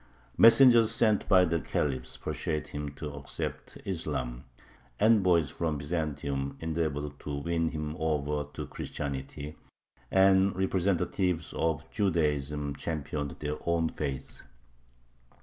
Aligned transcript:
Messengers 0.35 0.89
sent 0.89 1.29
by 1.29 1.45
the 1.45 1.59
Caliph 1.59 2.19
persuaded 2.19 2.69
him 2.69 2.89
to 2.95 3.13
accept 3.13 3.77
Islam, 3.85 4.45
envoys 4.99 5.51
from 5.51 5.77
Byzantium 5.77 6.57
endeavored 6.59 7.19
to 7.19 7.35
win 7.35 7.69
him 7.69 7.95
over 7.99 8.49
to 8.53 8.65
Christianity, 8.65 9.57
and 10.09 10.55
representatives 10.55 11.53
of 11.53 11.87
Judaism 11.91 12.75
championed 12.75 13.35
their 13.39 13.57
own 13.67 13.89
faith. 13.89 14.41